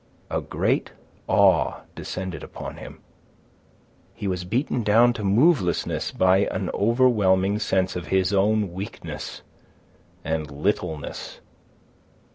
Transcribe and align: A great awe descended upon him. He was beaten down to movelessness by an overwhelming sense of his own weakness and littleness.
A 0.31 0.41
great 0.41 0.93
awe 1.27 1.81
descended 1.93 2.41
upon 2.43 2.77
him. 2.77 3.01
He 4.15 4.27
was 4.27 4.45
beaten 4.45 4.81
down 4.81 5.13
to 5.13 5.23
movelessness 5.23 6.11
by 6.11 6.39
an 6.47 6.71
overwhelming 6.73 7.59
sense 7.59 7.95
of 7.95 8.07
his 8.07 8.33
own 8.33 8.73
weakness 8.73 9.43
and 10.23 10.49
littleness. 10.49 11.39